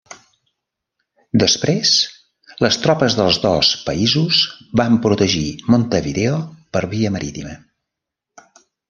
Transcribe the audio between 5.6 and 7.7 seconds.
Montevideo per via marítima.